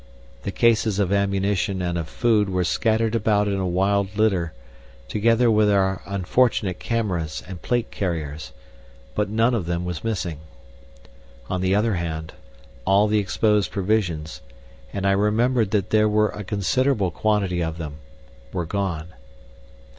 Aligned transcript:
The 0.41 0.51
cases 0.51 0.97
of 0.97 1.13
ammunition 1.13 1.79
and 1.79 1.95
of 1.95 2.09
food 2.09 2.49
were 2.49 2.63
scattered 2.63 3.13
about 3.13 3.47
in 3.47 3.59
a 3.59 3.67
wild 3.67 4.17
litter, 4.17 4.51
together 5.07 5.51
with 5.51 5.69
our 5.69 6.01
unfortunate 6.07 6.79
cameras 6.79 7.43
and 7.47 7.61
plate 7.61 7.91
carriers, 7.91 8.51
but 9.13 9.29
none 9.29 9.53
of 9.53 9.67
them 9.67 9.85
were 9.85 9.93
missing. 10.01 10.39
On 11.51 11.61
the 11.61 11.75
other 11.75 11.93
hand, 11.97 12.33
all 12.83 13.05
the 13.07 13.19
exposed 13.19 13.69
provisions 13.69 14.41
and 14.91 15.05
I 15.05 15.11
remembered 15.11 15.69
that 15.69 15.91
there 15.91 16.09
were 16.09 16.29
a 16.29 16.43
considerable 16.43 17.11
quantity 17.11 17.61
of 17.63 17.77
them 17.77 17.97
were 18.51 18.65
gone. 18.65 19.09